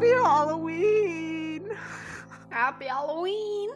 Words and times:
Happy 0.00 0.12
Halloween! 0.12 1.70
Happy 2.48 2.86
Halloween! 2.86 3.68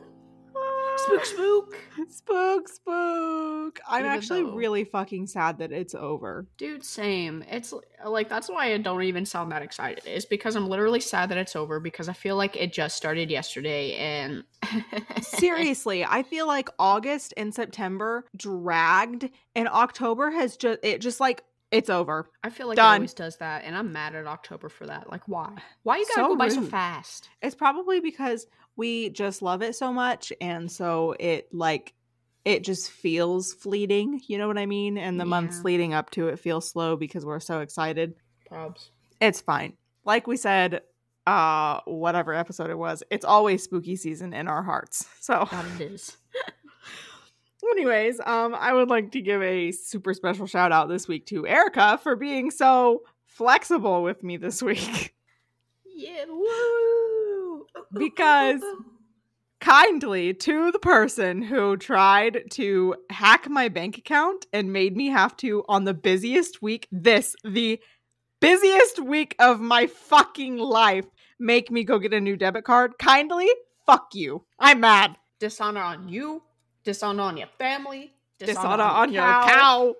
Ah. 0.57 0.97
Spook, 0.97 1.27
spook. 1.27 1.77
spook, 2.09 2.69
spook. 2.71 3.81
I'm 3.87 4.07
Even 4.07 4.11
actually 4.11 4.43
though- 4.45 4.55
really 4.55 4.85
fucking 4.85 5.27
sad 5.27 5.59
that 5.59 5.71
it's 5.71 5.95
over. 5.95 6.47
Dude, 6.57 6.83
same. 6.83 7.45
It's 7.51 7.75
like 8.07 8.31
that's 8.31 8.49
why 8.49 8.73
I 8.73 8.79
don't 8.79 9.03
even 9.03 9.27
sound 9.27 9.53
that 9.53 9.61
excited. 9.61 10.07
Is 10.07 10.25
because 10.25 10.57
I'm 10.57 10.67
literally 10.67 11.01
sad 11.01 11.29
that 11.29 11.37
it's 11.37 11.57
over 11.57 11.79
because 11.79 12.09
I 12.09 12.15
feel 12.15 12.37
like 12.37 12.57
it 12.57 12.73
just 12.73 12.97
started 12.97 13.31
yesterday 13.31 13.93
and 13.97 14.45
Seriously, 15.21 16.07
I 16.07 16.23
feel 16.23 16.47
like 16.47 16.71
August 16.79 17.35
and 17.37 17.55
September 17.55 18.25
dragged, 18.35 19.29
and 19.55 19.69
October 19.69 20.31
has 20.31 20.57
just 20.57 20.79
it 20.83 21.03
just 21.03 21.21
like 21.21 21.45
it's 21.75 21.91
over. 21.91 22.29
I 22.45 22.51
feel 22.51 22.69
like 22.69 22.77
Done. 22.77 22.93
it 22.93 22.97
always 22.99 23.15
does 23.15 23.37
that, 23.39 23.65
and 23.65 23.77
I'm 23.77 23.93
mad 23.93 24.15
at 24.15 24.27
October 24.27 24.69
for 24.69 24.87
that. 24.87 25.11
Like, 25.11 25.27
why? 25.27 25.53
Why 25.83 25.99
you 25.99 26.07
gotta 26.07 26.21
So 26.21 26.29
go 26.29 26.37
by 26.37 26.49
so 26.49 26.63
fast? 26.63 27.29
It's 27.43 27.55
probably 27.55 28.01
because 28.01 28.47
we 28.77 29.11
just 29.11 29.43
love 29.43 29.61
it 29.63 29.75
so 29.75 29.93
much, 29.93 30.33
and 30.41 30.71
so 30.71 31.17
it 31.19 31.53
like 31.53 31.95
it 32.45 32.63
just 32.63 32.91
feels 32.91 33.53
fleeting. 33.53 34.21
You 34.27 34.39
know 34.39 34.47
what 34.47 34.59
I 34.59 34.67
mean? 34.67 34.97
And 34.99 35.19
the 35.19 35.25
months 35.25 35.65
leading 35.65 35.95
up 35.95 36.11
to 36.11 36.29
it 36.29 36.39
feel 36.39 36.61
slow 36.61 36.97
because 36.97 37.25
we're 37.25 37.41
so 37.41 37.61
excited. 37.61 38.15
Probs. 38.51 38.91
It's 39.21 39.41
fine. 39.41 39.75
Like 40.05 40.27
we 40.27 40.37
said, 40.37 40.83
uh, 41.27 41.81
whatever 41.87 42.35
episode 42.35 42.71
it 42.71 42.79
was, 42.79 43.03
it's 43.11 43.25
always 43.25 43.63
spooky 43.63 43.97
season 43.97 44.33
in 44.33 44.47
our 44.49 44.63
hearts. 44.63 45.09
So, 45.21 45.49
it 45.51 45.81
is. 45.81 46.19
Anyways, 47.73 48.21
um, 48.21 48.55
I 48.55 48.73
would 48.73 48.89
like 48.89 49.13
to 49.13 49.21
give 49.21 49.43
a 49.43 49.73
super 49.73 50.15
special 50.15 50.47
shout 50.47 50.73
out 50.73 50.89
this 50.89 51.09
week 51.09 51.27
to 51.27 51.47
Erica 51.47 51.99
for 52.03 52.17
being 52.17 52.51
so 52.51 53.03
flexible 53.27 54.03
with 54.03 54.23
me 54.23 54.37
this 54.37 54.63
week. 54.63 55.15
Yeah. 55.87 56.25
Woo! 56.29 57.67
Because- 57.97 58.63
kindly 59.61 60.35
to 60.35 60.71
the 60.73 60.79
person 60.79 61.41
who 61.41 61.75
tried 61.75 62.43
to 62.51 62.95
hack 63.09 63.49
my 63.49 63.69
bank 63.69 63.97
account 63.97 64.45
and 64.53 64.73
made 64.73 64.95
me 64.95 65.07
have 65.07 65.35
to 65.39 65.65
on 65.69 65.85
the 65.85 65.95
busiest 65.95 66.61
week 66.61 66.87
this 66.93 67.35
the 67.45 67.81
busiest 68.41 69.03
week 69.03 69.35
of 69.39 69.61
my 69.61 69.87
fucking 69.87 70.59
life 70.59 71.07
make 71.39 71.71
me 71.71 71.83
go 71.83 71.99
get 71.99 72.13
a 72.13 72.21
new 72.21 72.37
debit 72.37 72.65
card 72.65 72.93
kindly 72.99 73.49
fuck 73.87 74.09
you 74.13 74.45
i'm 74.59 74.81
mad 74.81 75.17
dishonor 75.39 75.83
on 75.83 76.09
you, 76.09 76.43
dishonor 76.85 77.23
on 77.23 77.37
your 77.37 77.49
family, 77.59 78.13
dishonor 78.39 78.83
on 78.83 79.09
on, 79.09 79.13
your 79.13 79.23
cow 79.23 79.95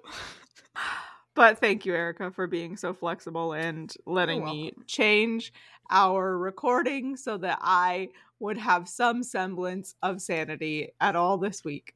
but 1.35 1.59
thank 1.59 1.87
you 1.87 1.95
erica 1.95 2.31
for 2.31 2.47
being 2.47 2.77
so 2.77 2.93
flexible 2.93 3.53
and 3.53 3.95
letting 4.07 4.45
me 4.45 4.73
change 4.87 5.53
our 5.91 6.37
recording 6.37 7.17
so 7.17 7.37
that 7.37 7.59
i 7.61 8.09
would 8.41 8.59
have 8.59 8.89
some 8.89 9.23
semblance 9.23 9.95
of 10.03 10.21
sanity 10.21 10.91
at 11.01 11.17
all 11.17 11.39
this 11.39 11.65
week 11.65 11.95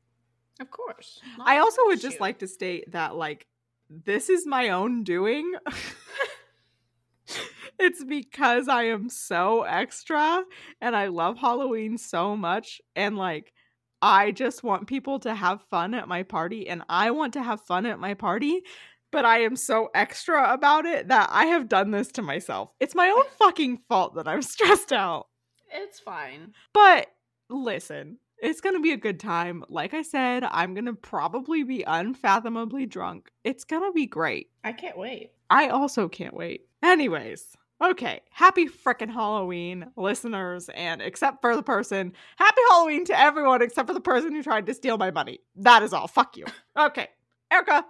Of 0.60 0.70
course. 0.70 1.20
I 1.40 1.58
also 1.58 1.82
would 1.86 2.00
just 2.00 2.14
Shoot. 2.14 2.20
like 2.20 2.38
to 2.40 2.48
state 2.48 2.90
that 2.92 3.14
like 3.14 3.46
this 3.88 4.28
is 4.28 4.46
my 4.46 4.70
own 4.70 5.04
doing. 5.04 5.54
it's 7.78 8.04
because 8.04 8.68
I 8.68 8.84
am 8.84 9.08
so 9.08 9.62
extra 9.62 10.42
and 10.80 10.96
I 10.96 11.06
love 11.06 11.38
Halloween 11.38 11.96
so 11.96 12.36
much 12.36 12.80
and 12.96 13.16
like 13.16 13.52
I 14.00 14.30
just 14.30 14.62
want 14.62 14.86
people 14.86 15.18
to 15.20 15.34
have 15.34 15.62
fun 15.70 15.94
at 15.94 16.08
my 16.08 16.22
party 16.22 16.68
and 16.68 16.82
I 16.88 17.10
want 17.10 17.32
to 17.34 17.42
have 17.42 17.60
fun 17.62 17.86
at 17.86 17.98
my 17.98 18.14
party, 18.14 18.62
but 19.10 19.24
I 19.24 19.40
am 19.40 19.56
so 19.56 19.90
extra 19.94 20.52
about 20.52 20.86
it 20.86 21.08
that 21.08 21.28
I 21.32 21.46
have 21.46 21.68
done 21.68 21.90
this 21.90 22.12
to 22.12 22.22
myself. 22.22 22.70
It's 22.80 22.94
my 22.94 23.08
own 23.08 23.24
fucking 23.38 23.80
fault 23.88 24.14
that 24.14 24.28
I'm 24.28 24.42
stressed 24.54 24.92
out. 24.92 25.28
It's 25.72 26.00
fine. 26.00 26.52
But 26.72 27.08
listen, 27.50 28.18
it's 28.40 28.60
going 28.60 28.76
to 28.76 28.82
be 28.82 28.92
a 28.92 28.96
good 28.96 29.18
time. 29.18 29.64
Like 29.68 29.94
I 29.94 30.02
said, 30.02 30.44
I'm 30.44 30.74
going 30.74 30.86
to 30.86 30.94
probably 30.94 31.64
be 31.64 31.82
unfathomably 31.86 32.86
drunk. 32.86 33.30
It's 33.44 33.64
going 33.64 33.82
to 33.82 33.92
be 33.92 34.06
great. 34.06 34.50
I 34.62 34.72
can't 34.72 34.96
wait. 34.96 35.32
I 35.50 35.68
also 35.68 36.08
can't 36.08 36.34
wait. 36.34 36.66
Anyways, 36.82 37.56
okay. 37.82 38.20
Happy 38.30 38.66
frickin' 38.68 39.10
Halloween, 39.12 39.86
listeners, 39.96 40.68
and 40.74 41.00
except 41.02 41.40
for 41.40 41.54
the 41.56 41.62
person, 41.62 42.12
happy 42.36 42.60
Halloween 42.70 43.04
to 43.06 43.18
everyone 43.18 43.62
except 43.62 43.86
for 43.88 43.94
the 43.94 44.00
person 44.00 44.32
who 44.34 44.42
tried 44.42 44.66
to 44.66 44.74
steal 44.74 44.98
my 44.98 45.10
money. 45.10 45.40
That 45.56 45.82
is 45.82 45.92
all. 45.92 46.08
Fuck 46.08 46.36
you. 46.36 46.44
Okay. 46.78 47.08
Erica, 47.50 47.84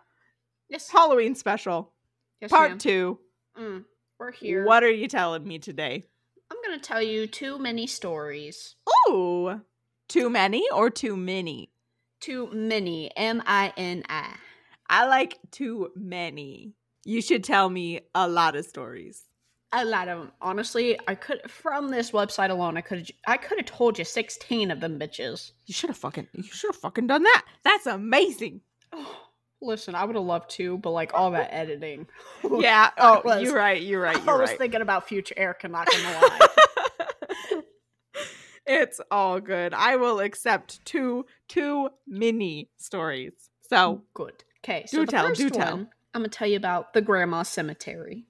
Yes. 0.70 0.88
Halloween 0.90 1.34
special, 1.34 1.92
yes 2.40 2.50
part 2.50 2.70
ma'am. 2.70 2.78
two. 2.78 3.18
Mm, 3.58 3.84
we're 4.18 4.32
here. 4.32 4.64
What 4.64 4.82
are 4.84 4.90
you 4.90 5.08
telling 5.08 5.46
me 5.46 5.58
today? 5.58 6.04
I'm 6.50 6.56
gonna 6.64 6.78
tell 6.80 7.02
you 7.02 7.26
too 7.26 7.58
many 7.58 7.86
stories. 7.86 8.76
Ooh, 9.10 9.60
too 10.08 10.30
many 10.30 10.66
or 10.70 10.88
too 10.90 11.16
many? 11.16 11.70
Too 12.20 12.48
many. 12.52 13.10
M 13.16 13.42
I 13.46 13.72
N 13.76 14.04
I. 14.08 14.34
I 14.88 15.06
like 15.06 15.38
too 15.50 15.90
many. 15.94 16.72
You 17.04 17.20
should 17.20 17.44
tell 17.44 17.68
me 17.68 18.00
a 18.14 18.26
lot 18.28 18.56
of 18.56 18.64
stories. 18.64 19.24
A 19.72 19.84
lot 19.84 20.08
of 20.08 20.18
them. 20.18 20.32
Honestly, 20.40 20.98
I 21.06 21.14
could 21.14 21.42
from 21.50 21.90
this 21.90 22.10
website 22.12 22.48
alone. 22.50 22.78
I 22.78 22.80
could 22.80 23.10
I 23.26 23.36
could 23.36 23.58
have 23.58 23.66
told 23.66 23.98
you 23.98 24.04
sixteen 24.04 24.70
of 24.70 24.80
them 24.80 24.98
bitches. 24.98 25.52
You 25.66 25.74
should 25.74 25.90
have 25.90 25.96
fucking 25.98 26.26
you 26.32 26.42
should 26.42 26.68
have 26.68 26.80
fucking 26.80 27.06
done 27.06 27.22
that. 27.22 27.44
That's 27.64 27.86
amazing. 27.86 28.62
Oh, 28.94 29.16
listen, 29.60 29.94
I 29.94 30.04
would 30.04 30.16
have 30.16 30.24
loved 30.24 30.48
to, 30.52 30.78
but 30.78 30.90
like 30.92 31.12
all 31.12 31.30
that 31.32 31.52
editing. 31.52 32.06
Yeah. 32.50 32.90
Oh, 32.96 33.20
was- 33.24 33.42
you're 33.42 33.54
right. 33.54 33.82
You're 33.82 34.00
right. 34.00 34.16
I 34.16 34.24
You're 34.24 34.38
was 34.38 34.48
right. 34.50 34.58
thinking 34.58 34.80
about 34.80 35.06
future 35.06 35.34
Erica. 35.36 35.68
Not 35.68 35.86
gonna 35.90 36.02
lie. 36.18 36.48
it's 38.66 39.00
all 39.10 39.40
good. 39.40 39.74
I 39.74 39.96
will 39.96 40.20
accept 40.20 40.84
two 40.86 41.26
two 41.48 41.90
mini 42.06 42.70
stories. 42.78 43.32
So 43.68 44.02
Good. 44.14 44.44
Okay, 44.64 44.86
Do 44.90 44.96
so 44.98 45.00
the 45.04 45.06
tell, 45.12 45.26
first 45.28 45.40
do 45.40 45.44
one, 45.48 45.52
tell. 45.52 45.74
I'm 45.74 46.22
gonna 46.22 46.28
tell 46.28 46.48
you 46.48 46.56
about 46.56 46.94
the 46.94 47.02
grandma 47.02 47.42
cemetery. 47.42 48.24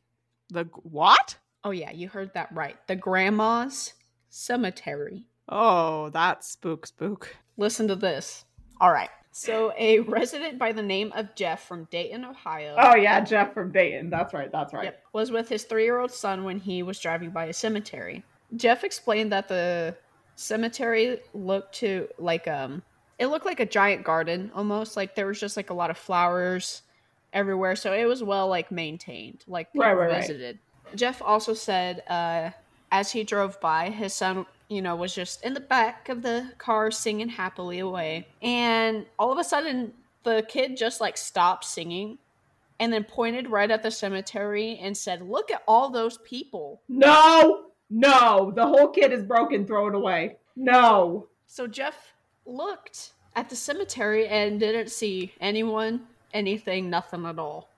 The 0.51 0.69
what? 0.83 1.37
Oh 1.65 1.71
yeah, 1.71 1.91
you 1.91 2.09
heard 2.09 2.33
that 2.35 2.53
right. 2.53 2.77
The 2.87 2.97
grandma's 2.97 3.95
cemetery. 4.29 5.27
Oh, 5.49 6.11
that's 6.11 6.49
spook 6.49 6.87
spook. 6.87 7.37
Listen 7.57 7.89
to 7.89 7.97
this. 7.97 8.45
All 8.81 8.93
right. 8.93 9.11
So, 9.31 9.73
a 9.79 10.01
resident 10.01 10.59
by 10.59 10.73
the 10.73 10.83
name 10.83 11.13
of 11.15 11.35
Jeff 11.35 11.67
from 11.67 11.85
Dayton, 11.91 12.25
Ohio. 12.25 12.77
Oh 12.79 12.97
yeah, 12.97 13.21
Jeff 13.21 13.55
from 13.55 13.73
Dayton. 13.73 14.11
That's 14.11 14.35
right. 14.35 14.51
That's 14.51 14.73
right. 14.73 14.85
Yep, 14.85 15.03
was 15.13 15.31
with 15.31 15.49
his 15.49 15.65
three-year-old 15.65 16.11
son 16.11 16.45
when 16.45 16.59
he 16.59 16.83
was 16.83 16.99
driving 16.99 17.31
by 17.31 17.47
a 17.47 17.53
cemetery. 17.53 18.25
Jeff 18.57 18.85
explained 18.85 19.33
that 19.33 19.49
the 19.49 19.97
cemetery 20.37 21.21
looked 21.35 21.75
to 21.77 22.09
like 22.19 22.49
um, 22.49 22.83
it 23.19 23.27
looked 23.27 23.47
like 23.47 23.61
a 23.61 23.67
giant 23.67 24.05
garden 24.05 24.51
almost. 24.55 24.97
Like 24.97 25.15
there 25.15 25.27
was 25.27 25.41
just 25.41 25.57
like 25.57 25.71
a 25.71 25.75
lot 25.75 25.91
of 25.91 25.99
flowers 25.99 26.83
everywhere, 27.33 27.77
so 27.77 27.93
it 27.93 28.05
was 28.05 28.23
well 28.23 28.49
like 28.49 28.71
maintained. 28.71 29.45
Like 29.47 29.69
Right, 29.75 29.93
right, 29.93 30.11
right. 30.11 30.21
visited. 30.21 30.59
Jeff 30.95 31.21
also 31.23 31.55
said, 31.55 32.03
uh, 32.09 32.51
as 32.91 33.13
he 33.13 33.25
drove 33.25 33.61
by, 33.61 33.91
his 33.91 34.15
son, 34.15 34.47
you 34.69 34.81
know, 34.81 34.97
was 34.97 35.15
just 35.15 35.45
in 35.45 35.53
the 35.55 35.61
back 35.61 36.09
of 36.09 36.23
the 36.23 36.51
car 36.59 36.91
singing 36.91 37.29
happily 37.29 37.79
away, 37.81 38.27
and 38.43 39.07
all 39.19 39.31
of 39.33 39.39
a 39.39 39.45
sudden, 39.45 39.93
the 40.25 40.45
kid 40.49 40.77
just 40.77 41.01
like 41.01 41.17
stopped 41.17 41.65
singing 41.65 42.19
and 42.81 42.93
then 42.93 43.05
pointed 43.05 43.51
right 43.51 43.71
at 43.71 43.83
the 43.83 43.91
cemetery 43.91 44.79
and 44.81 44.97
said, 44.97 45.23
"Look 45.23 45.51
at 45.51 45.63
all 45.67 45.91
those 45.91 46.19
people." 46.19 46.81
No, 46.89 47.67
no, 47.91 48.53
the 48.55 48.67
whole 48.67 48.89
kid 48.89 49.13
is 49.13 49.23
broken. 49.23 49.67
Throw 49.67 49.89
it 49.89 49.95
away. 49.95 50.37
No. 50.57 51.29
So 51.47 51.67
Jeff 51.67 52.13
looked 52.47 53.13
at 53.37 53.49
the 53.49 53.57
cemetery 53.57 54.27
and 54.29 54.59
didn't 54.61 54.91
see 54.91 55.33
anyone, 55.41 56.07
anything, 56.33 56.91
nothing 56.91 57.27
at 57.27 57.39
all. 57.39 57.69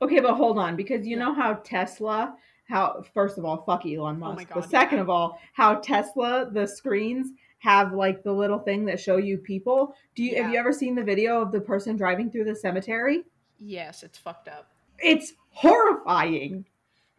Okay, 0.00 0.20
but 0.20 0.34
hold 0.34 0.58
on, 0.58 0.76
because 0.76 1.06
you 1.06 1.16
Yeah. 1.16 1.24
know 1.24 1.34
how 1.34 1.54
Tesla 1.54 2.36
how 2.68 3.04
first 3.12 3.36
of 3.38 3.44
all, 3.44 3.62
fuck 3.62 3.84
Elon 3.84 4.18
Musk. 4.18 4.32
Oh 4.32 4.36
my 4.36 4.44
but 4.44 4.62
God, 4.62 4.70
second 4.70 4.96
yeah. 4.96 5.02
of 5.02 5.10
all, 5.10 5.38
how 5.52 5.74
Tesla 5.76 6.48
the 6.50 6.66
screens 6.66 7.32
have 7.58 7.92
like 7.92 8.22
the 8.22 8.32
little 8.32 8.58
thing 8.58 8.84
that 8.86 8.98
show 8.98 9.18
you 9.18 9.38
people. 9.38 9.94
Do 10.14 10.24
you 10.24 10.42
have 10.42 10.52
you 10.52 10.58
ever 10.58 10.72
seen 10.72 10.94
the 10.94 11.04
video 11.04 11.40
of 11.40 11.52
the 11.52 11.60
person 11.60 11.96
driving 11.96 12.30
through 12.30 12.44
the 12.44 12.56
cemetery? 12.56 13.24
Yes, 13.60 14.02
it's 14.02 14.18
fucked 14.18 14.48
up. 14.48 14.68
It's 14.98 15.34
horrifying. 15.50 16.64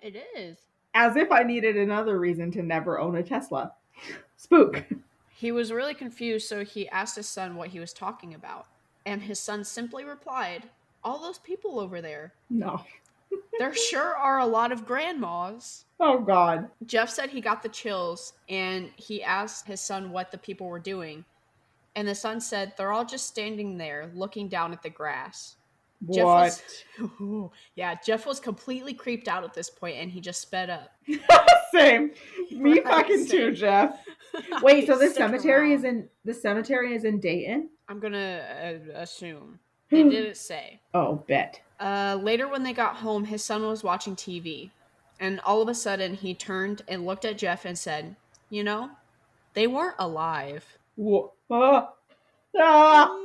It 0.02 0.22
is. 0.36 0.58
As 0.96 1.16
if 1.16 1.32
I 1.32 1.44
needed 1.44 1.78
another 1.78 2.20
reason 2.20 2.52
to 2.52 2.64
never 2.64 3.00
own 3.00 3.16
a 3.16 3.24
Tesla. 3.24 3.74
Spook. 4.36 4.84
He 5.36 5.52
was 5.52 5.72
really 5.72 5.94
confused, 5.94 6.48
so 6.48 6.64
he 6.66 6.90
asked 6.90 7.16
his 7.16 7.28
son 7.28 7.56
what 7.56 7.70
he 7.70 7.80
was 7.80 7.94
talking 7.94 8.34
about. 8.34 8.68
And 9.06 9.22
his 9.22 9.40
son 9.40 9.64
simply 9.64 10.06
replied, 10.06 10.70
All 11.04 11.20
those 11.20 11.40
people 11.40 11.80
over 11.80 12.02
there. 12.02 12.34
No. 12.50 12.82
There 13.60 13.74
sure 13.74 14.16
are 14.16 14.40
a 14.40 14.46
lot 14.46 14.72
of 14.72 14.86
grandmas. 14.86 15.86
Oh 16.00 16.20
God. 16.20 16.70
Jeff 16.86 17.10
said 17.10 17.30
he 17.30 17.40
got 17.40 17.62
the 17.62 17.70
chills 17.70 18.34
and 18.50 18.90
he 18.96 19.24
asked 19.24 19.68
his 19.68 19.80
son 19.80 20.12
what 20.12 20.32
the 20.32 20.38
people 20.38 20.68
were 20.68 20.80
doing. 20.80 21.24
And 21.96 22.08
the 22.08 22.16
son 22.16 22.42
said 22.42 22.74
they're 22.76 22.92
all 22.92 23.06
just 23.06 23.28
standing 23.28 23.78
there 23.78 24.12
looking 24.16 24.50
down 24.50 24.74
at 24.74 24.82
the 24.82 24.90
grass. 24.90 25.58
Jeff 26.12 26.26
what? 26.26 26.64
was 27.00 27.52
Yeah, 27.76 27.96
Jeff 28.06 28.26
was 28.26 28.40
completely 28.40 28.94
creeped 28.94 29.28
out 29.28 29.44
at 29.44 29.54
this 29.54 29.70
point 29.70 29.98
and 29.98 30.12
he 30.12 30.20
just 30.22 30.42
sped 30.42 30.70
up. 30.70 30.92
Same. 31.74 32.12
Me 32.52 32.74
Right, 32.80 32.84
fucking 32.84 33.28
too. 33.28 33.52
Jeff. 33.54 34.00
Wait, 34.62 34.88
so 34.88 34.98
the 34.98 35.10
cemetery 35.10 35.70
around. 35.70 35.80
is 35.80 35.84
in 35.84 36.10
the 36.26 36.34
cemetery 36.34 36.96
is 36.96 37.04
in 37.04 37.20
Dayton? 37.20 37.70
I'm 37.88 38.00
gonna 38.00 38.80
uh, 38.96 39.00
assume. 39.00 39.60
It 39.92 40.10
didn't 40.10 40.38
say. 40.38 40.80
Oh, 40.96 41.24
bet. 41.28 41.62
Uh, 41.80 42.18
later, 42.20 42.48
when 42.48 42.64
they 42.64 42.74
got 42.74 42.96
home, 42.96 43.26
his 43.26 43.44
son 43.44 43.62
was 43.64 43.84
watching 43.84 44.16
TV. 44.16 44.72
And 45.20 45.40
all 45.42 45.62
of 45.62 45.68
a 45.68 45.76
sudden, 45.76 46.16
he 46.16 46.34
turned 46.34 46.82
and 46.88 47.06
looked 47.06 47.26
at 47.26 47.38
Jeff 47.38 47.64
and 47.66 47.78
said, 47.78 48.16
You 48.50 48.64
know, 48.64 48.90
they 49.54 49.68
weren't 49.68 49.96
alive. 50.00 50.66
Wha- 50.96 51.30
ah. 51.52 51.90
Ah. 52.60 53.20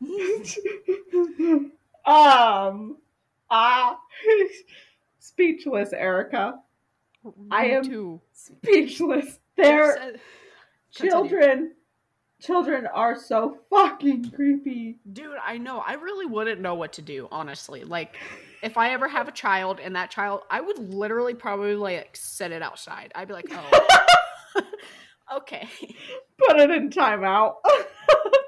um, 2.06 2.96
ah, 3.50 3.98
speechless, 5.18 5.92
Erica. 5.92 6.60
I 7.50 7.66
am- 7.66 7.84
too. 7.84 8.20
Speechless. 8.32 9.38
Their 9.56 10.14
children, 10.92 11.72
children 12.40 12.86
are 12.86 13.16
so 13.18 13.58
fucking 13.70 14.30
creepy. 14.30 14.98
Dude, 15.12 15.36
I 15.44 15.58
know. 15.58 15.82
I 15.84 15.94
really 15.94 16.26
wouldn't 16.26 16.60
know 16.60 16.76
what 16.76 16.92
to 16.94 17.02
do, 17.02 17.26
honestly. 17.32 17.82
Like, 17.82 18.14
if 18.62 18.76
I 18.76 18.92
ever 18.92 19.08
have 19.08 19.26
a 19.26 19.32
child 19.32 19.80
and 19.80 19.96
that 19.96 20.12
child, 20.12 20.42
I 20.48 20.60
would 20.60 20.78
literally 20.78 21.34
probably 21.34 21.74
like 21.74 22.16
set 22.16 22.52
it 22.52 22.62
outside. 22.62 23.10
I'd 23.16 23.26
be 23.26 23.34
like, 23.34 23.46
oh, 23.50 23.96
okay, 25.38 25.68
Put 26.38 26.60
it 26.60 26.70
in 26.70 26.90
timeout. 26.90 27.54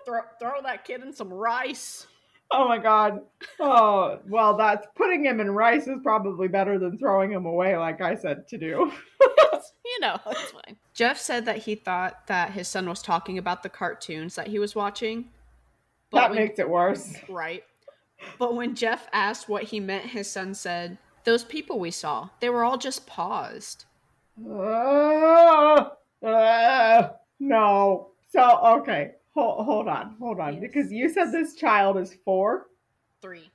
Throw 0.05 0.21
throw 0.41 0.63
that 0.63 0.85
kid 0.85 1.03
in 1.03 1.13
some 1.13 1.33
rice. 1.33 2.07
oh 2.51 2.69
my 2.69 2.79
god. 2.79 3.21
Oh 3.59 4.19
well, 4.29 4.57
that's 4.57 4.87
putting 4.97 5.25
him 5.25 5.41
in 5.41 5.51
rice 5.51 5.87
is 5.87 5.99
probably 6.03 6.49
better 6.49 6.79
than 6.79 6.99
throwing 6.99 7.31
him 7.33 7.47
away, 7.47 7.77
like 7.77 8.01
I 8.01 8.15
said 8.15 8.49
to 8.49 8.59
do. 8.59 8.91
you 9.85 10.01
know, 10.01 10.19
it's 10.27 10.51
fine. 10.53 10.77
Jeff 10.95 11.19
said 11.19 11.45
that 11.47 11.59
he 11.59 11.75
thought 11.75 12.27
that 12.27 12.51
his 12.53 12.69
son 12.69 12.89
was 12.89 13.03
talking 13.03 13.39
about 13.39 13.63
the 13.63 13.69
cartoons 13.69 14.35
that 14.35 14.49
he 14.49 14.59
was 14.59 14.75
watching. 14.75 15.31
that 16.13 16.31
when- 16.31 16.39
makes 16.39 16.59
it 16.59 16.69
worse. 16.69 17.15
right. 17.29 17.65
But 18.39 18.55
when 18.55 18.75
Jeff 18.75 19.07
asked 19.15 19.49
what 19.49 19.63
he 19.65 19.81
meant, 19.81 20.05
his 20.07 20.31
son 20.31 20.53
said, 20.55 20.99
"Those 21.25 21.43
people 21.45 21.79
we 21.79 21.91
saw, 21.91 22.29
they 22.41 22.51
were 22.51 22.65
all 22.65 22.77
just 22.77 23.07
paused." 23.07 23.87
Uh, 24.47 25.89
uh, 26.27 27.09
no. 27.39 28.11
So 28.31 28.59
okay, 28.81 29.13
hold 29.35 29.65
hold 29.65 29.89
on, 29.89 30.17
hold 30.19 30.41
on, 30.41 30.55
Yes. 30.55 30.61
because 30.63 30.93
you 30.93 31.09
said 31.09 31.33
this 31.33 31.55
child 31.55 31.97
is 31.99 32.15
four. 32.25 32.69
Three. 33.23 33.51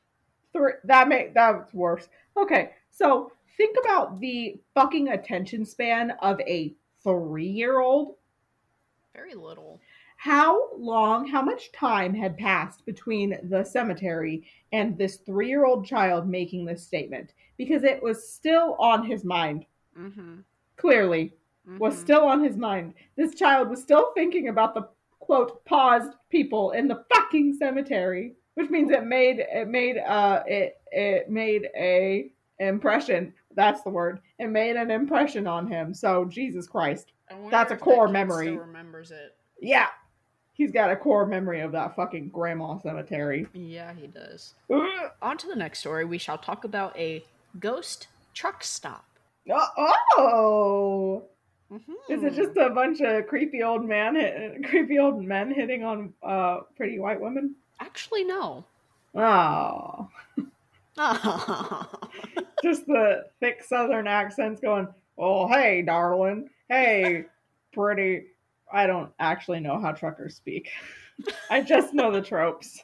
Three. 0.54 0.74
That 0.86 1.07
make 1.07 1.33
that's 1.33 1.74
worse. 1.74 2.07
Okay, 2.38 2.72
so 2.92 3.31
think 3.57 3.77
about 3.83 4.19
the 4.19 4.60
fucking 4.74 5.10
attention 5.10 5.66
span 5.66 6.12
of 6.22 6.39
a 6.42 6.74
three-year-old. 7.04 8.16
Very 9.13 9.33
little. 9.36 9.80
How 10.18 10.74
long, 10.77 11.27
how 11.27 11.42
much 11.42 11.72
time 11.72 12.13
had 12.13 12.38
passed 12.38 12.86
between 12.86 13.38
the 13.50 13.63
cemetery 13.63 14.48
and 14.72 14.98
this 14.98 15.18
three-year-old 15.18 15.86
child 15.86 16.27
making 16.27 16.66
this 16.66 16.83
statement? 16.83 17.33
Because 17.57 17.83
it 17.83 18.01
was 18.01 18.27
still 18.33 18.75
on 18.80 19.06
his 19.06 19.24
mind. 19.24 19.66
Mm-hmm. 19.98 20.39
Clearly, 20.77 21.33
was 21.80 21.98
still 21.98 22.25
on 22.25 22.44
his 22.44 22.57
mind. 22.57 22.94
This 23.16 23.33
child 23.36 23.69
was 23.69 23.81
still 23.81 24.12
thinking 24.13 24.50
about 24.50 24.74
the 24.74 24.88
quote 25.25 25.63
paused 25.66 26.13
people 26.30 26.72
in 26.72 26.88
the 26.88 27.04
fucking 27.13 27.54
cemetery, 27.54 28.33
which 28.54 28.69
means 28.69 28.92
it 28.92 29.04
made 29.06 29.39
it 29.39 29.68
made 29.68 29.98
uh 29.98 30.44
it 30.48 30.77
it 30.92 31.30
made 31.30 31.68
a 31.75 32.31
impression. 32.60 33.33
That's 33.56 33.81
the 33.83 33.89
word. 33.89 34.19
It 34.39 34.48
made 34.48 34.75
an 34.75 34.92
impression 34.92 35.48
on 35.48 35.68
him. 35.68 35.94
So 35.94 36.25
Jesus 36.25 36.68
Christ, 36.68 37.12
That's 37.50 37.72
a 37.72 37.77
core 37.77 38.07
that 38.07 38.13
memory. 38.13 38.56
Remembers 38.57 39.12
it. 39.12 39.36
yeah, 39.62 39.88
he's 40.54 40.72
got 40.72 40.92
a 40.92 40.95
core 40.95 41.25
memory 41.25 41.62
of 41.62 41.72
that 41.72 41.95
fucking 41.95 42.30
grandma 42.30 42.77
cemetery. 42.80 43.48
Yeah, 43.54 43.94
he 43.94 44.07
does. 44.07 44.54
Ugh. 44.72 45.12
On 45.22 45.38
to 45.38 45.48
the 45.48 45.56
next 45.56 45.80
story. 45.80 46.06
We 46.06 46.18
shall 46.18 46.38
talk 46.38 46.63
about 46.66 46.98
a 46.98 47.24
ghost 47.60 48.07
truck 48.33 48.63
stop. 48.63 49.06
Oh. 50.18 51.24
Mm-hmm. 51.72 51.94
is 52.10 52.24
it 52.24 52.36
just 52.36 52.56
a 52.58 52.70
bunch 52.70 53.02
of 53.02 53.26
creepy 53.26 53.64
old 53.64 53.84
man 53.84 54.16
hit, 54.16 54.64
creepy 54.70 55.00
old 55.00 55.24
men 55.24 55.52
hitting 55.52 55.84
on 55.84 56.14
uh 56.22 56.60
pretty 56.78 57.00
white 57.00 57.20
women? 57.20 57.56
Actually, 57.80 58.24
no. 58.24 58.64
Oh, 59.16 60.10
just 62.64 62.86
the 62.86 63.26
thick 63.40 63.64
southern 63.64 64.08
accents 64.08 64.62
going, 64.62 64.88
oh, 65.18 65.48
hey, 65.48 65.82
darling. 65.82 66.50
Hey, 66.70 67.26
pretty. 67.74 68.28
I 68.72 68.88
don't 68.88 69.12
actually 69.20 69.60
know 69.60 69.80
how 69.80 69.92
truckers 69.92 70.36
speak. 70.36 70.70
I 71.50 71.62
just 71.62 71.94
know 71.94 72.12
the 72.12 72.22
tropes. 72.22 72.82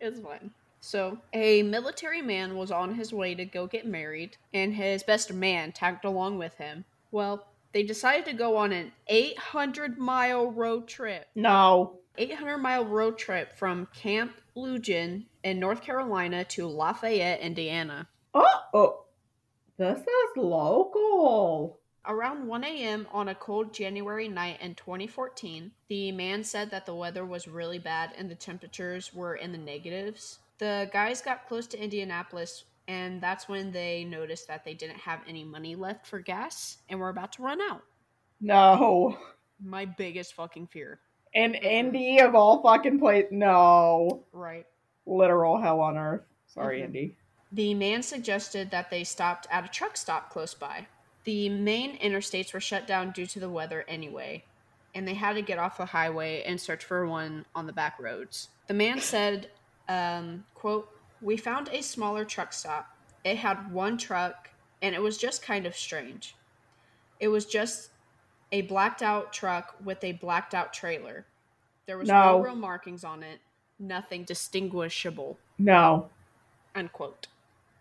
it's 0.00 0.20
fine. 0.20 0.50
So, 0.80 1.18
a 1.32 1.62
military 1.62 2.22
man 2.22 2.56
was 2.56 2.72
on 2.72 2.94
his 2.94 3.12
way 3.12 3.36
to 3.36 3.44
go 3.44 3.68
get 3.68 3.86
married, 3.86 4.36
and 4.52 4.74
his 4.74 5.04
best 5.04 5.32
man 5.32 5.70
tagged 5.70 6.04
along 6.04 6.38
with 6.38 6.54
him. 6.56 6.84
Well, 7.12 7.46
they 7.72 7.82
decided 7.82 8.24
to 8.26 8.32
go 8.32 8.56
on 8.56 8.72
an 8.72 8.92
800 9.08 9.98
mile 9.98 10.50
road 10.50 10.86
trip. 10.88 11.26
No. 11.34 11.98
800 12.18 12.58
mile 12.58 12.84
road 12.84 13.16
trip 13.16 13.56
from 13.56 13.88
Camp 13.94 14.32
Lejeune 14.54 15.26
in 15.42 15.58
North 15.58 15.82
Carolina 15.82 16.44
to 16.44 16.66
Lafayette, 16.66 17.40
Indiana. 17.40 18.08
Oh, 18.34 18.60
oh. 18.74 19.04
This 19.78 20.00
is 20.00 20.36
local. 20.36 21.80
Around 22.04 22.46
1 22.46 22.64
a.m. 22.64 23.06
on 23.12 23.28
a 23.28 23.34
cold 23.34 23.72
January 23.72 24.28
night 24.28 24.60
in 24.60 24.74
2014, 24.74 25.70
the 25.88 26.12
man 26.12 26.44
said 26.44 26.70
that 26.70 26.84
the 26.84 26.94
weather 26.94 27.24
was 27.24 27.48
really 27.48 27.78
bad 27.78 28.10
and 28.18 28.30
the 28.30 28.34
temperatures 28.34 29.14
were 29.14 29.36
in 29.36 29.52
the 29.52 29.58
negatives. 29.58 30.40
The 30.58 30.90
guys 30.92 31.22
got 31.22 31.48
close 31.48 31.66
to 31.68 31.82
Indianapolis, 31.82 32.64
and 32.88 33.20
that's 33.20 33.48
when 33.48 33.70
they 33.72 34.04
noticed 34.04 34.48
that 34.48 34.64
they 34.64 34.74
didn't 34.74 34.98
have 34.98 35.20
any 35.28 35.44
money 35.44 35.74
left 35.76 36.06
for 36.06 36.18
gas 36.18 36.78
and 36.88 36.98
were 37.00 37.08
about 37.08 37.32
to 37.34 37.42
run 37.42 37.60
out. 37.60 37.82
No. 38.40 39.16
My 39.64 39.84
biggest 39.84 40.34
fucking 40.34 40.66
fear. 40.68 40.98
And 41.34 41.54
Indy 41.54 42.18
of 42.20 42.34
all 42.34 42.62
fucking 42.62 42.98
place. 42.98 43.26
No. 43.30 44.24
Right. 44.32 44.66
Literal 45.06 45.60
hell 45.60 45.80
on 45.80 45.96
earth. 45.96 46.22
Sorry, 46.46 46.80
Mhm. 46.80 46.84
Indy. 46.84 47.16
The 47.52 47.74
man 47.74 48.02
suggested 48.02 48.70
that 48.70 48.90
they 48.90 49.04
stopped 49.04 49.46
at 49.50 49.64
a 49.64 49.68
truck 49.68 49.96
stop 49.96 50.30
close 50.30 50.54
by. 50.54 50.86
The 51.24 51.48
main 51.48 51.96
interstates 51.98 52.52
were 52.52 52.60
shut 52.60 52.86
down 52.86 53.12
due 53.12 53.26
to 53.26 53.38
the 53.40 53.48
weather 53.48 53.84
anyway, 53.86 54.44
and 54.94 55.06
they 55.06 55.14
had 55.14 55.34
to 55.34 55.42
get 55.42 55.58
off 55.58 55.76
the 55.78 55.86
highway 55.86 56.42
and 56.42 56.60
search 56.60 56.84
for 56.84 57.06
one 57.06 57.44
on 57.54 57.66
the 57.66 57.72
back 57.72 57.98
roads. 58.00 58.48
The 58.66 58.74
man 58.74 59.00
said, 59.00 59.50
um, 59.88 60.44
quote, 60.54 60.88
We 61.22 61.36
found 61.36 61.68
a 61.68 61.82
smaller 61.82 62.24
truck 62.24 62.52
stop. 62.52 62.96
It 63.24 63.36
had 63.36 63.72
one 63.72 63.96
truck, 63.96 64.50
and 64.82 64.94
it 64.94 65.00
was 65.00 65.16
just 65.16 65.42
kind 65.42 65.64
of 65.66 65.76
strange. 65.76 66.34
It 67.20 67.28
was 67.28 67.46
just 67.46 67.90
a 68.50 68.62
blacked 68.62 69.02
out 69.02 69.32
truck 69.32 69.76
with 69.84 70.02
a 70.02 70.12
blacked 70.12 70.54
out 70.54 70.72
trailer. 70.72 71.24
There 71.86 71.96
was 71.96 72.08
no, 72.08 72.38
No. 72.38 72.40
real 72.42 72.56
markings 72.56 73.04
on 73.04 73.22
it, 73.22 73.40
nothing 73.78 74.24
distinguishable, 74.24 75.38
No. 75.58 76.10
unquote. 76.74 77.28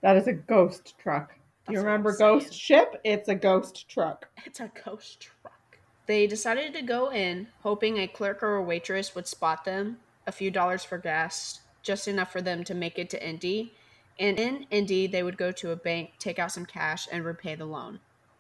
That 0.01 0.15
is 0.17 0.27
a 0.27 0.33
ghost 0.33 0.93
truck. 0.99 1.35
That's 1.65 1.73
you 1.75 1.79
remember 1.79 2.15
Ghost. 2.15 2.53
Ship? 2.53 2.99
It's 3.03 3.29
a 3.29 3.35
ghost 3.35 3.87
truck. 3.87 4.27
It's 4.45 4.59
a 4.59 4.71
ghost 4.85 5.19
truck. 5.21 5.79
They 6.07 6.25
decided 6.27 6.73
to 6.73 6.81
go 6.81 7.11
in, 7.11 7.47
hoping 7.61 7.97
a 7.97 8.07
clerk 8.07 8.41
or 8.43 8.55
a 8.55 8.63
waitress 8.63 9.13
would 9.15 9.27
spot 9.27 9.63
them, 9.65 9.99
a 10.25 10.31
few 10.31 10.49
dollars 10.51 10.83
for 10.83 10.97
gas, 10.97 11.61
just 11.83 12.07
enough 12.07 12.31
for 12.31 12.41
them 12.41 12.63
to 12.65 12.73
make 12.73 12.99
it 12.99 13.09
to 13.11 13.27
Indy, 13.27 13.73
And 14.19 14.39
in 14.39 14.67
Indy, 14.69 15.07
they 15.07 15.23
would 15.23 15.37
go 15.37 15.51
to 15.51 15.71
a 15.71 15.75
bank, 15.75 16.11
take 16.19 16.37
out 16.37 16.51
some 16.51 16.65
cash, 16.65 17.07
and 17.11 17.25
repay 17.25 17.55
the 17.55 17.65
loan. 17.65 17.99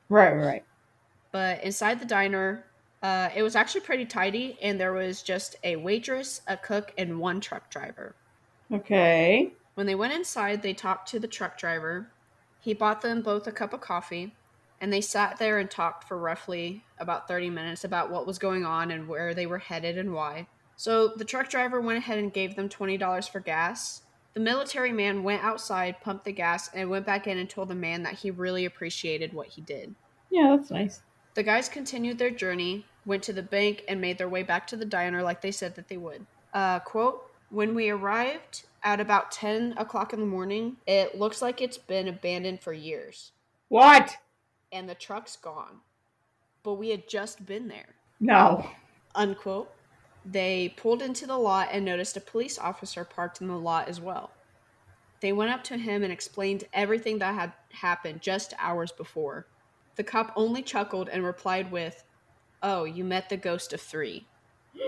Right, 0.09 0.33
right. 0.33 0.63
But 1.31 1.63
inside 1.63 1.99
the 1.99 2.05
diner, 2.05 2.65
uh, 3.01 3.29
it 3.35 3.41
was 3.41 3.55
actually 3.55 3.81
pretty 3.81 4.05
tidy, 4.05 4.57
and 4.61 4.79
there 4.79 4.93
was 4.93 5.23
just 5.23 5.55
a 5.63 5.77
waitress, 5.77 6.41
a 6.47 6.57
cook, 6.57 6.93
and 6.97 7.19
one 7.19 7.39
truck 7.39 7.69
driver. 7.71 8.15
Okay. 8.71 9.53
When 9.73 9.87
they 9.87 9.95
went 9.95 10.13
inside, 10.13 10.61
they 10.61 10.73
talked 10.73 11.09
to 11.09 11.19
the 11.19 11.27
truck 11.27 11.57
driver. 11.57 12.11
He 12.59 12.73
bought 12.73 13.01
them 13.01 13.21
both 13.21 13.47
a 13.47 13.51
cup 13.51 13.73
of 13.73 13.81
coffee, 13.81 14.35
and 14.79 14.93
they 14.93 15.01
sat 15.01 15.37
there 15.37 15.57
and 15.57 15.69
talked 15.69 16.07
for 16.07 16.17
roughly 16.17 16.83
about 16.99 17.27
30 17.27 17.49
minutes 17.49 17.83
about 17.83 18.11
what 18.11 18.27
was 18.27 18.37
going 18.37 18.65
on 18.65 18.91
and 18.91 19.07
where 19.07 19.33
they 19.33 19.45
were 19.47 19.59
headed 19.59 19.97
and 19.97 20.13
why. 20.13 20.47
So 20.81 21.09
the 21.09 21.25
truck 21.25 21.47
driver 21.47 21.79
went 21.79 21.99
ahead 21.99 22.17
and 22.17 22.33
gave 22.33 22.55
them 22.55 22.67
$20 22.67 23.29
for 23.29 23.39
gas. 23.39 24.01
The 24.33 24.39
military 24.39 24.91
man 24.91 25.21
went 25.21 25.43
outside, 25.43 26.01
pumped 26.01 26.25
the 26.25 26.31
gas, 26.31 26.71
and 26.73 26.89
went 26.89 27.05
back 27.05 27.27
in 27.27 27.37
and 27.37 27.47
told 27.47 27.67
the 27.67 27.75
man 27.75 28.01
that 28.01 28.15
he 28.15 28.31
really 28.31 28.65
appreciated 28.65 29.31
what 29.31 29.45
he 29.45 29.61
did. 29.61 29.93
Yeah, 30.31 30.55
that's 30.57 30.71
nice. 30.71 31.03
The 31.35 31.43
guys 31.43 31.69
continued 31.69 32.17
their 32.17 32.31
journey, 32.31 32.87
went 33.05 33.21
to 33.25 33.31
the 33.33 33.43
bank, 33.43 33.83
and 33.87 34.01
made 34.01 34.17
their 34.17 34.27
way 34.27 34.41
back 34.41 34.65
to 34.67 34.75
the 34.75 34.83
diner 34.83 35.21
like 35.21 35.41
they 35.41 35.51
said 35.51 35.75
that 35.75 35.87
they 35.87 35.97
would. 35.97 36.25
Uh, 36.51 36.79
quote, 36.79 37.29
when 37.51 37.75
we 37.75 37.91
arrived 37.91 38.63
at 38.81 38.99
about 38.99 39.31
10 39.31 39.75
o'clock 39.77 40.13
in 40.13 40.19
the 40.19 40.25
morning, 40.25 40.77
it 40.87 41.15
looks 41.15 41.43
like 41.43 41.61
it's 41.61 41.77
been 41.77 42.07
abandoned 42.07 42.59
for 42.59 42.73
years, 42.73 43.33
What? 43.67 44.17
and 44.71 44.89
the 44.89 44.95
truck's 44.95 45.35
gone. 45.35 45.81
But 46.63 46.73
we 46.73 46.89
had 46.89 47.07
just 47.07 47.45
been 47.45 47.67
there. 47.67 47.89
No. 48.19 48.65
Unquote. 49.13 49.71
They 50.25 50.73
pulled 50.77 51.01
into 51.01 51.25
the 51.25 51.37
lot 51.37 51.69
and 51.71 51.83
noticed 51.83 52.17
a 52.17 52.21
police 52.21 52.59
officer 52.59 53.03
parked 53.03 53.41
in 53.41 53.47
the 53.47 53.57
lot 53.57 53.87
as 53.87 53.99
well. 53.99 54.31
They 55.19 55.31
went 55.33 55.51
up 55.51 55.63
to 55.65 55.77
him 55.77 56.03
and 56.03 56.11
explained 56.11 56.65
everything 56.73 57.19
that 57.19 57.35
had 57.35 57.53
happened 57.71 58.21
just 58.21 58.53
hours 58.59 58.91
before. 58.91 59.47
The 59.95 60.03
cop 60.03 60.33
only 60.35 60.61
chuckled 60.61 61.09
and 61.09 61.23
replied 61.23 61.71
with, 61.71 62.03
Oh, 62.63 62.83
you 62.83 63.03
met 63.03 63.29
the 63.29 63.37
ghost 63.37 63.73
of 63.73 63.81
three. 63.81 64.25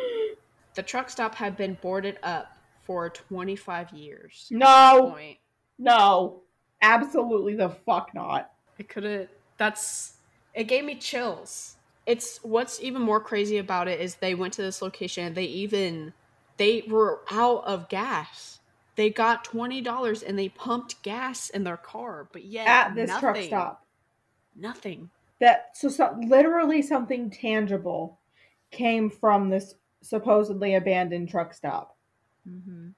The 0.75 0.81
truck 0.81 1.11
stop 1.11 1.35
had 1.35 1.55
been 1.55 1.77
boarded 1.83 2.17
up 2.23 2.57
for 2.81 3.07
25 3.07 3.91
years. 3.91 4.47
No. 4.49 5.11
point. 5.13 5.37
No. 5.77 6.41
Absolutely 6.81 7.55
the 7.55 7.69
fuck 7.69 8.09
not. 8.15 8.49
I 8.79 8.83
couldn't. 8.83 9.29
That's. 9.57 10.13
It 10.55 10.63
gave 10.63 10.83
me 10.83 10.95
chills. 10.95 11.75
It's 12.05 12.39
what's 12.43 12.81
even 12.81 13.01
more 13.01 13.19
crazy 13.19 13.57
about 13.57 13.87
it 13.87 13.99
is 14.01 14.15
they 14.15 14.35
went 14.35 14.53
to 14.53 14.61
this 14.61 14.81
location 14.81 15.25
and 15.25 15.35
they 15.35 15.45
even 15.45 16.13
they 16.57 16.83
were 16.87 17.21
out 17.31 17.63
of 17.65 17.89
gas. 17.89 18.59
They 18.95 19.09
got 19.09 19.43
twenty 19.43 19.81
dollars 19.81 20.21
and 20.21 20.37
they 20.37 20.49
pumped 20.49 21.01
gas 21.01 21.49
in 21.49 21.63
their 21.63 21.77
car, 21.77 22.27
but 22.31 22.45
yet 22.45 22.67
At 22.67 22.95
this 22.95 23.09
truck 23.09 23.35
nothing. 23.35 23.47
stop. 23.47 23.85
Nothing. 24.55 25.09
That 25.39 25.69
so, 25.73 25.89
so 25.89 26.15
literally 26.27 26.81
something 26.81 27.29
tangible 27.29 28.19
came 28.71 29.09
from 29.09 29.49
this 29.49 29.75
supposedly 30.01 30.75
abandoned 30.75 31.29
truck 31.29 31.53
stop. 31.53 31.95
Mm-hmm. 32.47 32.89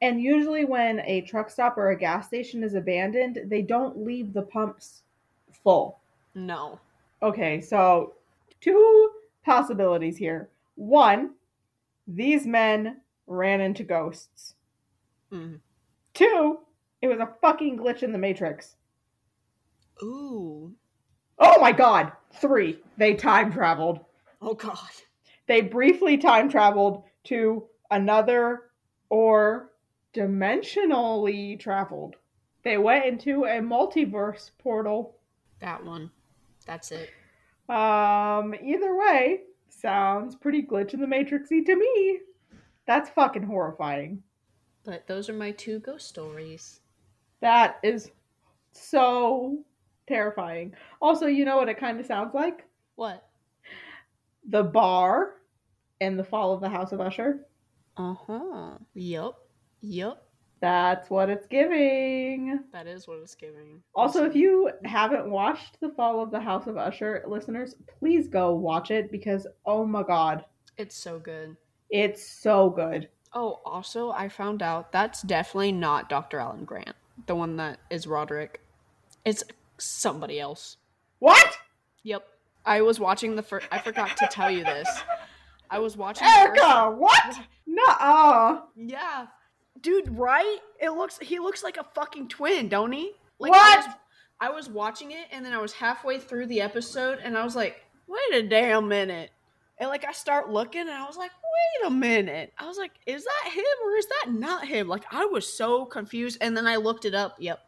And 0.00 0.20
usually, 0.20 0.64
when 0.64 1.00
a 1.00 1.22
truck 1.22 1.50
stop 1.50 1.76
or 1.76 1.90
a 1.90 1.98
gas 1.98 2.26
station 2.26 2.62
is 2.62 2.74
abandoned, 2.74 3.40
they 3.46 3.62
don't 3.62 4.04
leave 4.04 4.32
the 4.32 4.42
pumps 4.42 5.02
full. 5.64 5.98
No. 6.34 6.78
Okay, 7.22 7.60
so 7.60 8.14
two 8.60 9.10
possibilities 9.44 10.16
here. 10.16 10.50
One, 10.74 11.34
these 12.06 12.46
men 12.46 13.00
ran 13.26 13.60
into 13.60 13.84
ghosts. 13.84 14.54
Mm. 15.32 15.60
Two, 16.14 16.58
it 17.02 17.08
was 17.08 17.18
a 17.18 17.34
fucking 17.40 17.78
glitch 17.78 18.02
in 18.02 18.12
the 18.12 18.18
Matrix. 18.18 18.76
Ooh. 20.02 20.72
Oh 21.38 21.60
my 21.60 21.72
god! 21.72 22.12
Three, 22.32 22.80
they 22.96 23.14
time 23.14 23.52
traveled. 23.52 24.00
Oh 24.40 24.54
God. 24.54 24.78
They 25.46 25.60
briefly 25.62 26.18
time 26.18 26.48
traveled 26.48 27.04
to 27.24 27.64
another 27.90 28.64
or 29.08 29.70
dimensionally 30.14 31.58
traveled. 31.58 32.16
They 32.64 32.76
went 32.76 33.06
into 33.06 33.44
a 33.44 33.60
multiverse 33.60 34.50
portal. 34.58 35.16
That 35.60 35.84
one. 35.84 36.10
That's 36.66 36.92
it. 36.92 37.10
Um, 37.68 38.54
either 38.62 38.96
way, 38.96 39.40
sounds 39.68 40.34
pretty 40.34 40.62
glitch 40.62 40.94
in 40.94 41.00
the 41.00 41.06
matrixy 41.06 41.64
to 41.64 41.76
me. 41.76 42.20
That's 42.86 43.10
fucking 43.10 43.42
horrifying. 43.42 44.22
But 44.84 45.06
those 45.06 45.28
are 45.28 45.34
my 45.34 45.50
two 45.52 45.80
ghost 45.80 46.08
stories. 46.08 46.80
That 47.40 47.78
is 47.82 48.10
so 48.72 49.58
terrifying. 50.06 50.72
Also, 51.00 51.26
you 51.26 51.44
know 51.44 51.56
what 51.56 51.68
it 51.68 51.78
kind 51.78 52.00
of 52.00 52.06
sounds 52.06 52.34
like? 52.34 52.66
What? 52.96 53.28
The 54.48 54.62
bar 54.64 55.34
and 56.00 56.18
the 56.18 56.24
fall 56.24 56.54
of 56.54 56.60
the 56.60 56.68
House 56.68 56.92
of 56.92 57.00
Usher. 57.00 57.46
Uh 57.96 58.14
huh. 58.26 58.78
Yup. 58.94 59.46
Yup. 59.82 60.27
That's 60.60 61.08
what 61.08 61.30
it's 61.30 61.46
giving. 61.46 62.60
That 62.72 62.86
is 62.86 63.06
what 63.06 63.18
it's 63.18 63.34
giving. 63.34 63.82
Also, 63.94 64.24
if 64.24 64.34
you 64.34 64.70
haven't 64.84 65.30
watched 65.30 65.78
The 65.80 65.90
Fall 65.90 66.20
of 66.20 66.30
the 66.30 66.40
House 66.40 66.66
of 66.66 66.76
Usher, 66.76 67.22
listeners, 67.28 67.76
please 67.98 68.26
go 68.28 68.54
watch 68.54 68.90
it 68.90 69.12
because 69.12 69.46
oh 69.66 69.86
my 69.86 70.02
god, 70.02 70.44
it's 70.76 70.96
so 70.96 71.18
good. 71.18 71.56
it's 71.90 72.26
so 72.28 72.70
good. 72.70 73.08
Oh, 73.34 73.60
also, 73.64 74.10
I 74.10 74.28
found 74.28 74.62
out 74.62 74.90
that's 74.90 75.22
definitely 75.22 75.72
not 75.72 76.08
Dr. 76.08 76.38
Alan 76.40 76.64
Grant, 76.64 76.96
the 77.26 77.36
one 77.36 77.56
that 77.58 77.78
is 77.90 78.06
Roderick. 78.06 78.60
It's 79.24 79.44
somebody 79.76 80.40
else. 80.40 80.78
What? 81.20 81.56
Yep. 82.02 82.26
I 82.64 82.80
was 82.80 82.98
watching 82.98 83.36
the 83.36 83.42
first. 83.42 83.66
I 83.70 83.78
forgot 83.78 84.16
to 84.16 84.28
tell 84.30 84.50
you 84.50 84.64
this. 84.64 84.88
I 85.70 85.78
was 85.78 85.96
watching. 85.96 86.26
the 86.26 86.32
first- 86.32 86.60
Erica, 86.62 86.90
what? 86.96 87.38
Nuh-uh. 87.66 88.60
Yeah, 88.76 89.26
dude. 89.82 90.16
Right? 90.16 90.58
It 90.80 90.90
looks. 90.90 91.18
He 91.18 91.38
looks 91.38 91.62
like 91.62 91.76
a 91.76 91.84
fucking 91.94 92.28
twin, 92.28 92.68
don't 92.68 92.92
he? 92.92 93.12
Like, 93.38 93.52
What? 93.52 93.78
I 93.78 93.86
was, 93.86 93.96
I 94.40 94.50
was 94.50 94.68
watching 94.68 95.12
it, 95.12 95.26
and 95.32 95.44
then 95.44 95.52
I 95.52 95.58
was 95.58 95.72
halfway 95.72 96.18
through 96.18 96.46
the 96.46 96.60
episode, 96.60 97.18
and 97.22 97.36
I 97.36 97.44
was 97.44 97.56
like, 97.56 97.76
"Wait 98.06 98.44
a 98.44 98.48
damn 98.48 98.88
minute!" 98.88 99.30
And 99.78 99.88
like, 99.88 100.04
I 100.04 100.12
start 100.12 100.50
looking, 100.50 100.80
and 100.82 100.90
I 100.90 101.06
was 101.06 101.16
like, 101.16 101.30
"Wait 101.32 101.88
a 101.88 101.90
minute!" 101.90 102.52
I 102.58 102.66
was 102.66 102.78
like, 102.78 102.92
"Is 103.06 103.24
that 103.24 103.52
him 103.52 103.64
or 103.84 103.96
is 103.96 104.06
that 104.06 104.32
not 104.32 104.66
him?" 104.66 104.88
Like, 104.88 105.04
I 105.12 105.24
was 105.26 105.52
so 105.52 105.84
confused, 105.84 106.38
and 106.40 106.56
then 106.56 106.66
I 106.66 106.76
looked 106.76 107.04
it 107.04 107.14
up. 107.14 107.36
Yep, 107.38 107.60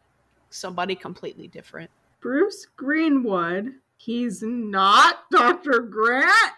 somebody 0.49 0.95
completely 0.95 1.47
different. 1.47 1.89
Bruce 2.21 2.67
Greenwood. 2.75 3.73
He's 3.97 4.41
not 4.41 5.29
Dr. 5.31 5.79
Grant. 5.81 6.51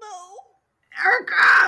No. 0.00 1.02
Erica! 1.04 1.59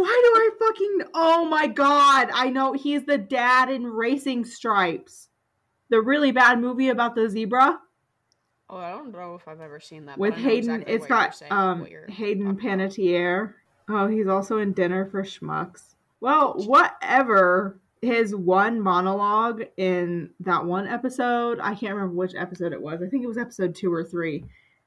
Why 0.00 0.22
do 0.24 0.40
I 0.40 0.50
fucking. 0.58 1.10
Oh 1.14 1.44
my 1.44 1.66
god. 1.66 2.30
I 2.32 2.50
know 2.50 2.72
he's 2.72 3.04
the 3.04 3.18
dad 3.18 3.70
in 3.70 3.86
Racing 3.86 4.44
Stripes. 4.44 5.28
The 5.88 6.00
really 6.00 6.30
bad 6.32 6.60
movie 6.60 6.88
about 6.88 7.14
the 7.14 7.28
zebra 7.28 7.80
Oh, 8.72 8.76
I 8.76 8.90
don't 8.90 9.10
know 9.10 9.34
if 9.34 9.48
I've 9.48 9.60
ever 9.60 9.80
seen 9.80 10.06
that. 10.06 10.16
with 10.16 10.34
Hayden. 10.34 10.82
exactly 10.82 10.94
it's 10.94 11.06
got 11.06 11.34
saying- 11.34 11.52
um 11.52 11.86
Hayden. 12.08 12.56
Panettiere. 12.56 13.54
Oh, 13.88 14.06
he's 14.06 14.28
also 14.28 14.58
in 14.58 14.72
Dinner 14.72 15.06
for 15.06 15.24
Schmucks. 15.24 15.94
Well, 16.20 16.54
whatever. 16.66 17.80
His 18.02 18.34
one 18.34 18.80
monologue 18.80 19.64
in 19.76 20.30
that 20.40 20.64
one 20.64 20.86
episode, 20.86 21.58
I 21.60 21.74
can't 21.74 21.94
remember 21.94 22.14
which 22.14 22.34
episode 22.34 22.72
it 22.72 22.80
was. 22.80 23.02
I 23.02 23.08
think 23.08 23.24
it 23.24 23.26
was 23.26 23.36
episode 23.36 23.74
two 23.74 23.92
or 23.92 24.04
three. 24.04 24.44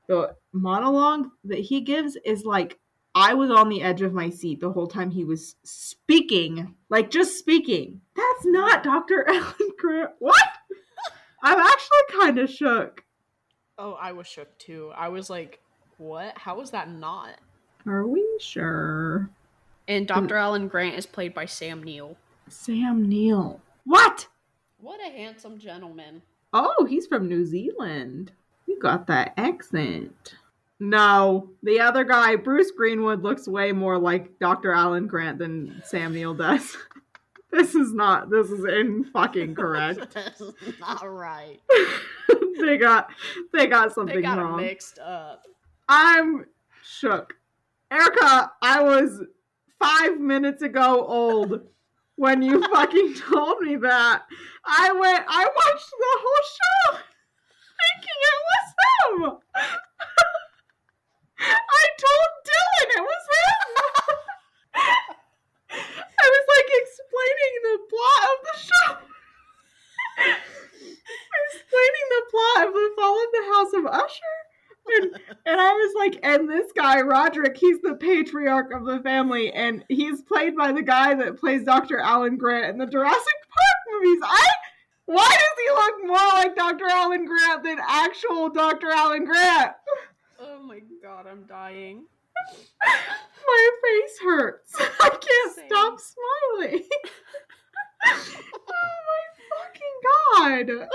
The 0.08 0.36
monologue 0.51 1.27
that 1.43 1.60
he 1.60 1.82
gives 1.82 2.15
is 2.25 2.43
like 2.46 2.79
I 3.15 3.34
was 3.34 3.51
on 3.51 3.70
the 3.70 3.82
edge 3.82 4.01
of 4.01 4.13
my 4.13 4.29
seat 4.29 4.60
the 4.60 4.72
whole 4.72 4.88
time 4.88 5.12
he 5.12 5.24
was 5.24 5.55
speaking, 5.63 6.75
like 6.89 7.12
just 7.12 7.38
speaking. 7.38 8.01
That's 8.15 8.46
not 8.46 8.84
Dr. 8.84 9.25
Alan 9.27 9.72
Grant. 9.77 10.12
What? 10.20 10.36
I'm 11.43 11.60
actually 11.60 12.20
kind 12.20 12.39
of 12.39 12.50
shook. 12.50 13.03
Oh, 13.77 13.93
I 13.93 14.13
was 14.13 14.27
shook 14.27 14.58
too. 14.58 14.91
I 14.96 15.10
was 15.10 15.29
like, 15.29 15.60
"What? 15.98 16.38
How 16.38 16.62
is 16.62 16.72
that 16.72 16.89
not?" 16.89 17.36
Are 17.86 18.08
we 18.08 18.25
sure? 18.39 19.29
And 19.88 20.08
Dr. 20.08 20.38
Alan 20.38 20.70
Grant 20.70 20.96
is 20.96 21.05
played 21.05 21.34
by 21.34 21.46
Sam 21.46 21.84
Neill. 21.84 22.15
Sam 22.48 23.08
Neill. 23.08 23.60
What? 23.84 24.27
What 24.79 25.01
a 25.01 25.12
handsome 25.12 25.60
gentleman. 25.60 26.22
Oh, 26.53 26.86
he's 26.89 27.08
from 27.08 27.27
New 27.27 27.46
Zealand. 27.46 28.32
You 28.65 28.79
got 28.79 29.08
that 29.08 29.34
accent. 29.36 30.36
No, 30.83 31.49
the 31.63 31.79
other 31.79 32.03
guy, 32.03 32.35
Bruce 32.35 32.71
Greenwood, 32.71 33.23
looks 33.23 33.47
way 33.47 33.71
more 33.71 33.97
like 33.97 34.37
Dr. 34.39 34.73
Alan 34.73 35.07
Grant 35.07 35.39
than 35.39 35.81
Sam 35.85 36.13
Neill 36.13 36.33
does. 36.33 36.75
this 37.53 37.73
is 37.73 37.93
not. 37.93 38.29
This 38.29 38.51
is 38.51 38.65
in 38.65 39.05
fucking 39.05 39.55
correct. 39.55 40.13
this 40.13 40.41
is 40.41 40.79
not 40.81 41.09
right. 41.09 41.61
they 42.59 42.75
got. 42.75 43.11
They 43.53 43.67
got 43.67 43.93
something 43.93 44.17
They 44.17 44.21
got 44.21 44.37
wrong. 44.39 44.57
mixed 44.57 44.99
up. 44.99 45.45
I'm 45.87 46.47
shook. 46.83 47.33
Erica, 47.89 48.51
I 48.61 48.83
was 48.83 49.21
five 49.79 50.19
minutes 50.19 50.63
ago 50.63 51.05
old 51.07 51.61
when 52.17 52.41
you 52.41 52.61
fucking 52.73 53.13
told 53.29 53.61
me 53.61 53.77
that. 53.77 54.23
I 54.65 54.91
went, 54.91 55.23
I 55.29 55.45
watched 55.45 55.91
the 55.91 56.19
whole 56.19 56.43
show 56.91 56.99
thinking 57.79 58.19
it 58.19 58.39
was 58.51 59.31
him. 59.31 59.39
I 61.43 61.85
told 62.00 62.29
Dylan 62.47 62.89
it 62.97 63.03
was 63.03 63.25
him. 63.33 63.59
I 66.23 66.27
was 66.29 66.45
like 66.55 66.69
explaining 66.81 67.53
the 67.63 67.77
plot 67.89 68.23
of 68.31 68.39
the 68.47 68.55
show. 68.59 68.89
explaining 71.51 72.07
the 72.09 72.23
plot 72.31 72.67
of 72.67 72.73
the 72.73 72.91
fall 72.95 73.17
of 73.19 73.29
the 73.33 73.45
House 73.53 73.73
of 73.73 73.85
Usher. 73.85 74.35
And, 74.85 75.19
and 75.45 75.62
I 75.62 75.71
was 75.71 75.93
like, 75.97 76.19
and 76.23 76.50
this 76.50 76.71
guy, 76.75 77.01
Roderick, 77.01 77.57
he's 77.57 77.79
the 77.81 77.95
patriarch 77.95 78.73
of 78.73 78.85
the 78.85 79.00
family, 79.00 79.51
and 79.51 79.85
he's 79.88 80.21
played 80.21 80.57
by 80.57 80.73
the 80.73 80.81
guy 80.81 81.13
that 81.15 81.39
plays 81.39 81.63
Dr. 81.63 82.00
Alan 82.00 82.38
Grant 82.38 82.65
in 82.65 82.77
the 82.77 82.85
Jurassic 82.85 83.17
Park 83.17 84.01
movies. 84.01 84.19
I 84.23 84.47
why 85.05 85.29
does 85.29 85.57
he 85.59 85.69
look 85.69 85.95
more 86.05 86.27
like 86.35 86.55
Dr. 86.55 86.85
Alan 86.88 87.25
Grant 87.25 87.63
than 87.63 87.77
actual 87.85 88.50
Dr. 88.50 88.89
Alan 88.89 89.25
Grant? 89.25 89.73
I'm 91.33 91.47
dying. 91.47 92.05
My 92.85 93.69
face 93.81 94.19
hurts. 94.23 94.71
I 94.79 95.09
can't 95.09 95.55
Same. 95.55 95.65
stop 95.67 95.99
smiling. 95.99 96.83
oh 98.05 98.95
my 99.09 99.23
fucking 99.49 99.97
god. 100.05 100.87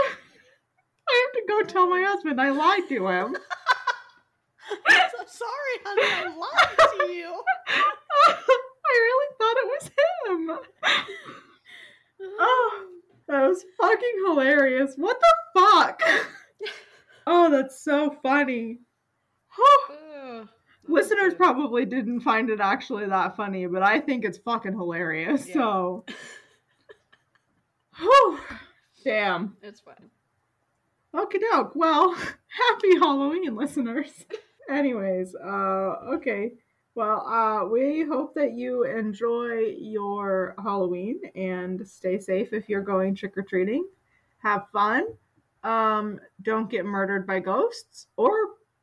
I 1.09 1.27
have 1.27 1.33
to 1.35 1.43
go 1.49 1.63
tell 1.65 1.91
my 1.91 2.03
husband 2.03 2.41
I 2.41 2.51
lied 2.51 2.89
to 2.89 3.09
him. 3.09 3.37
I'm 4.87 5.11
so 5.11 5.25
sorry, 5.27 5.77
honey. 5.85 6.03
I 6.05 6.37
lied 6.37 6.79
to 7.01 7.13
you. 7.13 7.43
I 8.29 8.37
really 8.93 9.35
thought 9.39 9.57
it 9.57 9.67
was 9.67 9.91
him. 10.29 10.51
Oh, 12.39 12.87
that 13.27 13.49
was 13.49 13.65
fucking 13.81 14.23
hilarious. 14.25 14.95
What 14.97 15.19
the 15.19 15.61
fuck? 15.61 16.01
Oh, 17.27 17.51
that's 17.51 17.83
so 17.83 18.17
funny. 18.23 18.79
Listeners 20.89 21.35
probably 21.35 21.85
didn't 21.85 22.21
find 22.21 22.49
it 22.49 22.61
actually 22.61 23.07
that 23.07 23.37
funny, 23.37 23.67
but 23.67 23.83
I 23.83 24.01
think 24.01 24.25
it's 24.25 24.39
fucking 24.39 24.73
hilarious. 24.73 25.47
Yeah. 25.47 25.55
So, 25.55 26.05
Whew. 27.99 28.39
damn. 29.05 29.57
It's 29.63 29.81
fine. 29.81 30.11
Okay, 31.15 31.39
doke. 31.39 31.73
Well, 31.75 32.15
happy 32.15 32.97
Halloween, 32.99 33.55
listeners. 33.55 34.25
Anyways, 34.71 35.35
uh, 35.35 35.97
okay. 36.15 36.53
Well, 36.95 37.27
uh, 37.27 37.65
we 37.67 38.05
hope 38.05 38.35
that 38.35 38.53
you 38.55 38.85
enjoy 38.85 39.75
your 39.79 40.55
Halloween 40.63 41.21
and 41.35 41.87
stay 41.87 42.19
safe 42.19 42.53
if 42.53 42.69
you're 42.69 42.83
going 42.83 43.15
trick 43.15 43.37
or 43.37 43.43
treating. 43.43 43.87
Have 44.39 44.67
fun. 44.73 45.07
Um, 45.65 46.19
don't 46.43 46.71
get 46.71 46.85
murdered 46.85 47.27
by 47.27 47.41
ghosts 47.41 48.07
or 48.17 48.31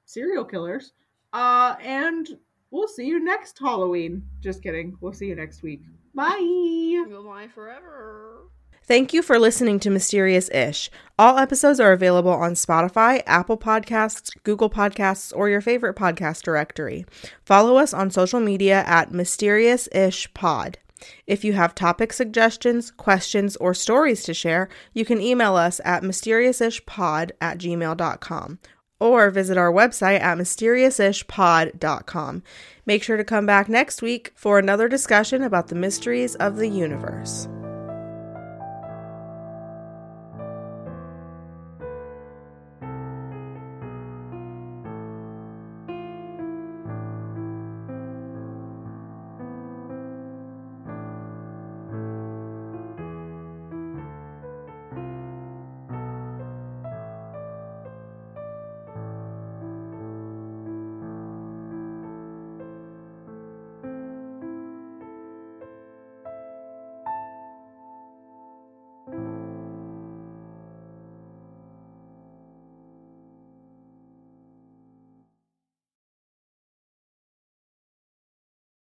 serial 0.06 0.46
killers. 0.46 0.94
Uh, 1.34 1.76
and 1.82 2.38
we'll 2.72 2.88
see 2.88 3.06
you 3.06 3.24
next 3.24 3.60
Halloween. 3.60 4.24
Just 4.40 4.64
kidding. 4.64 4.98
We'll 5.02 5.14
see 5.14 5.28
you 5.28 5.36
next 5.36 5.64
week. 5.64 5.82
Bye. 6.14 7.04
Goodbye 7.10 7.50
forever. 7.54 8.50
Thank 8.88 9.14
you 9.14 9.24
for 9.24 9.40
listening 9.40 9.80
to 9.80 9.90
Mysterious 9.90 10.48
Ish. 10.50 10.92
All 11.18 11.40
episodes 11.40 11.80
are 11.80 11.92
available 11.92 12.32
on 12.32 12.54
Spotify, 12.54 13.24
Apple 13.26 13.58
Podcasts, 13.58 14.32
Google 14.44 14.70
Podcasts, 14.70 15.34
or 15.36 15.50
your 15.50 15.60
favorite 15.60 15.96
podcast 15.96 16.44
directory. 16.44 17.04
Follow 17.44 17.78
us 17.78 17.96
on 17.96 18.12
social 18.12 18.40
media 18.40 18.84
at 18.86 19.12
Mysterious 19.12 19.90
Ish 19.92 20.32
Pod. 20.36 20.78
If 21.26 21.44
you 21.44 21.54
have 21.54 21.74
topic 21.74 22.14
suggestions, 22.14 22.92
questions, 22.92 23.56
or 23.58 23.74
stories 23.74 24.24
to 24.24 24.36
share, 24.36 24.70
you 24.94 25.04
can 25.04 25.20
email 25.20 25.56
us 25.56 25.82
at 25.84 26.04
mysteriousishpod 26.04 27.32
at 27.42 27.58
gmail.com 27.58 28.60
or 29.00 29.30
visit 29.30 29.58
our 29.58 29.72
website 29.72 30.20
at 30.22 30.38
mysteriousishpod.com. 30.38 32.44
Make 32.86 33.04
sure 33.04 33.18
to 33.18 33.24
come 33.24 33.46
back 33.46 33.68
next 33.68 34.02
week 34.02 34.32
for 34.36 34.60
another 34.60 34.88
discussion 34.88 35.44
about 35.44 35.68
the 35.68 35.76
mysteries 35.76 36.36
of 36.36 36.56
the 36.58 36.70
universe. 36.70 37.50